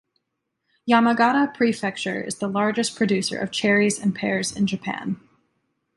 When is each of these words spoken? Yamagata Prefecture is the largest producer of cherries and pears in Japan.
Yamagata 0.89 1.53
Prefecture 1.53 2.19
is 2.23 2.39
the 2.39 2.47
largest 2.47 2.95
producer 2.95 3.37
of 3.37 3.51
cherries 3.51 3.99
and 3.99 4.15
pears 4.15 4.51
in 4.51 4.65
Japan. 4.65 5.19